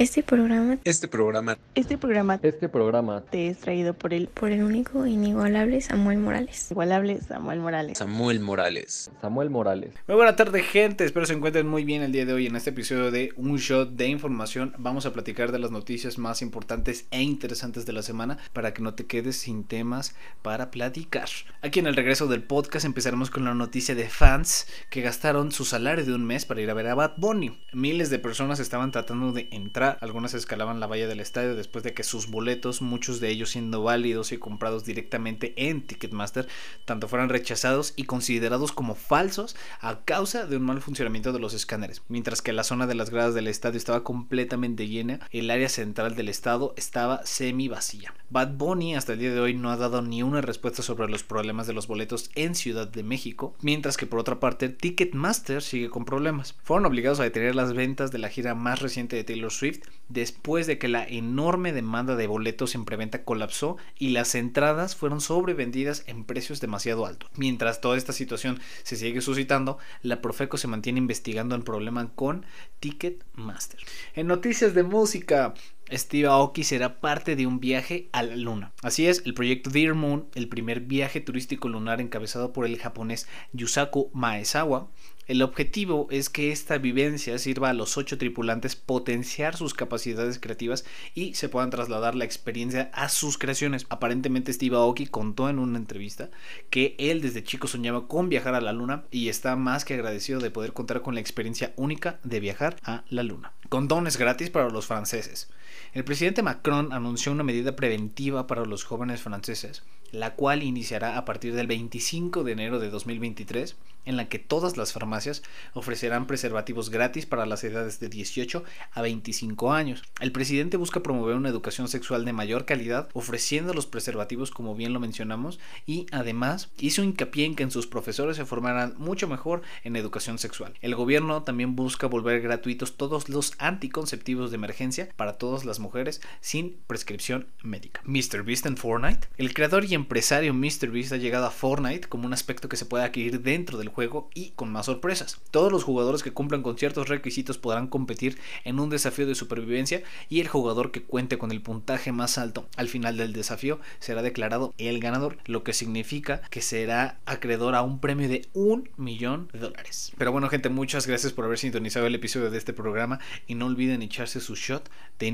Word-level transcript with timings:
Este 0.00 0.22
programa, 0.22 0.78
Este 0.84 1.08
programa, 1.08 1.58
Este 1.74 1.98
programa 1.98 2.38
Este 2.40 2.68
programa 2.68 3.20
te 3.22 3.48
es 3.48 3.58
traído 3.58 3.94
por 3.94 4.14
el 4.14 4.28
por 4.28 4.52
el 4.52 4.62
único 4.62 5.04
e 5.04 5.10
inigualable 5.10 5.80
Samuel 5.80 6.18
Morales. 6.18 6.70
igualable 6.70 7.20
Samuel 7.20 7.58
Morales. 7.58 7.98
Samuel 7.98 8.38
Morales. 8.38 9.10
Samuel 9.20 9.50
Morales. 9.50 9.94
Muy 10.06 10.14
buena 10.14 10.36
tarde 10.36 10.62
gente, 10.62 11.04
espero 11.04 11.26
se 11.26 11.32
encuentren 11.32 11.66
muy 11.66 11.82
bien 11.82 12.02
el 12.02 12.12
día 12.12 12.24
de 12.26 12.32
hoy 12.32 12.46
en 12.46 12.54
este 12.54 12.70
episodio 12.70 13.10
de 13.10 13.32
Un 13.34 13.56
Shot 13.56 13.90
de 13.96 14.06
Información. 14.06 14.72
Vamos 14.78 15.04
a 15.04 15.12
platicar 15.12 15.50
de 15.50 15.58
las 15.58 15.72
noticias 15.72 16.16
más 16.16 16.42
importantes 16.42 17.08
e 17.10 17.20
interesantes 17.20 17.84
de 17.84 17.92
la 17.92 18.02
semana 18.02 18.38
para 18.52 18.72
que 18.72 18.82
no 18.82 18.94
te 18.94 19.06
quedes 19.06 19.34
sin 19.34 19.64
temas 19.64 20.14
para 20.42 20.70
platicar. 20.70 21.28
Aquí 21.60 21.80
en 21.80 21.88
el 21.88 21.96
regreso 21.96 22.28
del 22.28 22.44
podcast 22.44 22.86
empezaremos 22.86 23.30
con 23.30 23.44
la 23.44 23.54
noticia 23.54 23.96
de 23.96 24.08
fans 24.08 24.68
que 24.90 25.02
gastaron 25.02 25.50
su 25.50 25.64
salario 25.64 26.04
de 26.04 26.14
un 26.14 26.24
mes 26.24 26.44
para 26.46 26.60
ir 26.60 26.70
a 26.70 26.74
ver 26.74 26.86
a 26.86 26.94
Bad 26.94 27.14
Bunny. 27.16 27.58
Miles 27.72 28.10
de 28.10 28.20
personas 28.20 28.60
estaban 28.60 28.92
tratando 28.92 29.32
de 29.32 29.48
entrar, 29.50 29.87
algunas 30.00 30.34
escalaban 30.34 30.80
la 30.80 30.86
valla 30.86 31.06
del 31.06 31.20
estadio 31.20 31.54
después 31.54 31.84
de 31.84 31.94
que 31.94 32.02
sus 32.02 32.28
boletos, 32.28 32.82
muchos 32.82 33.20
de 33.20 33.28
ellos 33.30 33.50
siendo 33.50 33.82
válidos 33.82 34.32
y 34.32 34.38
comprados 34.38 34.84
directamente 34.84 35.54
en 35.56 35.86
Ticketmaster, 35.86 36.48
tanto 36.84 37.08
fueran 37.08 37.28
rechazados 37.28 37.94
y 37.96 38.04
considerados 38.04 38.72
como 38.72 38.94
falsos 38.94 39.56
a 39.80 40.04
causa 40.04 40.46
de 40.46 40.56
un 40.56 40.64
mal 40.64 40.80
funcionamiento 40.80 41.32
de 41.32 41.38
los 41.38 41.54
escáneres. 41.54 42.02
Mientras 42.08 42.42
que 42.42 42.52
la 42.52 42.64
zona 42.64 42.86
de 42.86 42.94
las 42.94 43.10
gradas 43.10 43.34
del 43.34 43.46
estadio 43.46 43.78
estaba 43.78 44.04
completamente 44.04 44.88
llena, 44.88 45.20
el 45.30 45.50
área 45.50 45.68
central 45.68 46.16
del 46.16 46.28
estado 46.28 46.74
estaba 46.76 47.24
semi 47.24 47.68
vacía. 47.68 48.14
Bad 48.30 48.58
Bunny 48.58 48.94
hasta 48.94 49.14
el 49.14 49.20
día 49.20 49.32
de 49.32 49.40
hoy 49.40 49.54
no 49.54 49.70
ha 49.70 49.78
dado 49.78 50.02
ni 50.02 50.22
una 50.22 50.42
respuesta 50.42 50.82
sobre 50.82 51.08
los 51.08 51.22
problemas 51.22 51.66
de 51.66 51.72
los 51.72 51.86
boletos 51.86 52.30
en 52.34 52.54
Ciudad 52.54 52.86
de 52.86 53.02
México, 53.02 53.56
mientras 53.62 53.96
que 53.96 54.04
por 54.04 54.18
otra 54.18 54.38
parte 54.38 54.68
Ticketmaster 54.68 55.62
sigue 55.62 55.88
con 55.88 56.04
problemas. 56.04 56.54
Fueron 56.62 56.84
obligados 56.84 57.20
a 57.20 57.22
detener 57.22 57.54
las 57.54 57.72
ventas 57.72 58.10
de 58.10 58.18
la 58.18 58.28
gira 58.28 58.54
más 58.54 58.82
reciente 58.82 59.16
de 59.16 59.24
Taylor 59.24 59.50
Swift 59.50 59.80
después 60.10 60.66
de 60.66 60.76
que 60.76 60.88
la 60.88 61.06
enorme 61.06 61.72
demanda 61.72 62.16
de 62.16 62.26
boletos 62.26 62.74
en 62.74 62.84
preventa 62.84 63.24
colapsó 63.24 63.78
y 63.98 64.10
las 64.10 64.34
entradas 64.34 64.94
fueron 64.94 65.22
sobrevendidas 65.22 66.04
en 66.06 66.24
precios 66.24 66.60
demasiado 66.60 67.06
altos. 67.06 67.30
Mientras 67.34 67.80
toda 67.80 67.96
esta 67.96 68.12
situación 68.12 68.60
se 68.82 68.96
sigue 68.96 69.22
suscitando, 69.22 69.78
la 70.02 70.20
Profeco 70.20 70.58
se 70.58 70.68
mantiene 70.68 70.98
investigando 70.98 71.54
el 71.54 71.62
problema 71.62 72.10
con 72.14 72.44
Ticketmaster. 72.80 73.80
En 74.14 74.26
noticias 74.26 74.74
de 74.74 74.82
música, 74.82 75.54
Steve 75.92 76.28
Aoki 76.28 76.64
será 76.64 77.00
parte 77.00 77.36
de 77.36 77.46
un 77.46 77.60
viaje 77.60 78.08
a 78.12 78.22
la 78.22 78.36
luna. 78.36 78.72
Así 78.82 79.06
es, 79.06 79.22
el 79.24 79.34
proyecto 79.34 79.70
Dear 79.70 79.94
Moon, 79.94 80.28
el 80.34 80.48
primer 80.48 80.80
viaje 80.80 81.20
turístico 81.20 81.68
lunar 81.68 82.00
encabezado 82.00 82.52
por 82.52 82.66
el 82.66 82.78
japonés 82.78 83.26
Yusaku 83.52 84.10
Maezawa, 84.12 84.88
el 85.28 85.42
objetivo 85.42 86.08
es 86.10 86.30
que 86.30 86.52
esta 86.52 86.78
vivencia 86.78 87.38
sirva 87.38 87.68
a 87.68 87.74
los 87.74 87.98
ocho 87.98 88.16
tripulantes 88.16 88.76
potenciar 88.76 89.58
sus 89.58 89.74
capacidades 89.74 90.38
creativas 90.38 90.86
y 91.14 91.34
se 91.34 91.50
puedan 91.50 91.68
trasladar 91.68 92.14
la 92.14 92.24
experiencia 92.24 92.90
a 92.94 93.10
sus 93.10 93.36
creaciones. 93.36 93.84
Aparentemente 93.90 94.54
Steve 94.54 94.76
Aoki 94.76 95.06
contó 95.06 95.50
en 95.50 95.58
una 95.58 95.76
entrevista 95.76 96.30
que 96.70 96.96
él 96.98 97.20
desde 97.20 97.44
chico 97.44 97.68
soñaba 97.68 98.08
con 98.08 98.30
viajar 98.30 98.54
a 98.54 98.62
la 98.62 98.72
luna 98.72 99.04
y 99.10 99.28
está 99.28 99.54
más 99.54 99.84
que 99.84 99.92
agradecido 99.92 100.40
de 100.40 100.50
poder 100.50 100.72
contar 100.72 101.02
con 101.02 101.14
la 101.14 101.20
experiencia 101.20 101.74
única 101.76 102.20
de 102.24 102.40
viajar 102.40 102.76
a 102.82 103.04
la 103.10 103.22
luna. 103.22 103.52
Condones 103.68 104.16
gratis 104.16 104.48
para 104.48 104.70
los 104.70 104.86
franceses. 104.86 105.50
El 105.92 106.04
presidente 106.04 106.42
Macron 106.42 106.92
anunció 106.92 107.32
una 107.32 107.44
medida 107.44 107.76
preventiva 107.76 108.46
para 108.46 108.64
los 108.64 108.84
jóvenes 108.84 109.20
franceses, 109.20 109.82
la 110.12 110.34
cual 110.34 110.62
iniciará 110.62 111.18
a 111.18 111.24
partir 111.24 111.54
del 111.54 111.66
25 111.66 112.44
de 112.44 112.52
enero 112.52 112.78
de 112.78 112.90
2023, 112.90 113.76
en 114.08 114.16
la 114.16 114.28
que 114.28 114.38
todas 114.38 114.78
las 114.78 114.94
farmacias 114.94 115.42
ofrecerán 115.74 116.26
preservativos 116.26 116.88
gratis 116.88 117.26
para 117.26 117.44
las 117.44 117.62
edades 117.62 118.00
de 118.00 118.08
18 118.08 118.64
a 118.92 119.02
25 119.02 119.72
años. 119.72 120.02
El 120.20 120.32
presidente 120.32 120.78
busca 120.78 121.02
promover 121.02 121.36
una 121.36 121.50
educación 121.50 121.88
sexual 121.88 122.24
de 122.24 122.32
mayor 122.32 122.64
calidad, 122.64 123.10
ofreciendo 123.12 123.74
los 123.74 123.86
preservativos 123.86 124.50
como 124.50 124.74
bien 124.74 124.94
lo 124.94 125.00
mencionamos, 125.00 125.60
y 125.86 126.06
además 126.10 126.70
hizo 126.78 127.02
hincapié 127.02 127.44
en 127.44 127.54
que 127.54 127.68
sus 127.70 127.86
profesores 127.86 128.38
se 128.38 128.46
formaran 128.46 128.94
mucho 128.96 129.28
mejor 129.28 129.60
en 129.84 129.94
educación 129.94 130.38
sexual. 130.38 130.72
El 130.80 130.94
gobierno 130.94 131.42
también 131.42 131.76
busca 131.76 132.06
volver 132.06 132.40
gratuitos 132.40 132.96
todos 132.96 133.28
los 133.28 133.52
anticonceptivos 133.58 134.50
de 134.50 134.56
emergencia 134.56 135.10
para 135.16 135.36
todas 135.36 135.66
las 135.68 135.78
mujeres 135.78 136.20
sin 136.40 136.78
prescripción 136.86 137.46
médica. 137.62 138.00
Mr. 138.04 138.42
Beast 138.42 138.66
en 138.66 138.76
Fortnite. 138.76 139.28
El 139.36 139.54
creador 139.54 139.84
y 139.84 139.94
empresario 139.94 140.54
Mr. 140.54 140.90
Beast 140.90 141.12
ha 141.12 141.16
llegado 141.16 141.46
a 141.46 141.50
Fortnite 141.50 142.08
como 142.08 142.26
un 142.26 142.32
aspecto 142.32 142.68
que 142.68 142.76
se 142.76 142.86
puede 142.86 143.04
adquirir 143.04 143.40
dentro 143.42 143.78
del 143.78 143.88
juego 143.88 144.30
y 144.34 144.50
con 144.50 144.72
más 144.72 144.86
sorpresas. 144.86 145.40
Todos 145.50 145.70
los 145.70 145.84
jugadores 145.84 146.22
que 146.22 146.32
cumplan 146.32 146.62
con 146.62 146.78
ciertos 146.78 147.08
requisitos 147.08 147.58
podrán 147.58 147.86
competir 147.86 148.38
en 148.64 148.80
un 148.80 148.90
desafío 148.90 149.26
de 149.26 149.34
supervivencia 149.34 150.02
y 150.28 150.40
el 150.40 150.48
jugador 150.48 150.90
que 150.90 151.02
cuente 151.02 151.38
con 151.38 151.52
el 151.52 151.62
puntaje 151.62 152.12
más 152.12 152.38
alto 152.38 152.68
al 152.76 152.88
final 152.88 153.16
del 153.16 153.32
desafío 153.32 153.80
será 153.98 154.22
declarado 154.22 154.74
el 154.78 155.00
ganador, 155.00 155.38
lo 155.46 155.62
que 155.62 155.72
significa 155.72 156.40
que 156.50 156.62
será 156.62 157.20
acreedor 157.26 157.74
a 157.74 157.82
un 157.82 158.00
premio 158.00 158.28
de 158.28 158.48
un 158.52 158.90
millón 158.96 159.48
de 159.52 159.58
dólares. 159.60 160.12
Pero 160.16 160.32
bueno 160.32 160.48
gente, 160.48 160.68
muchas 160.68 161.06
gracias 161.06 161.32
por 161.32 161.44
haber 161.44 161.58
sintonizado 161.58 162.06
el 162.06 162.14
episodio 162.14 162.50
de 162.50 162.58
este 162.58 162.72
programa 162.72 163.18
y 163.46 163.54
no 163.54 163.66
olviden 163.66 164.02
echarse 164.02 164.40
su 164.40 164.54
shot 164.54 164.90
de 165.18 165.26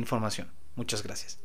Muchas 0.76 1.02
gracias. 1.02 1.38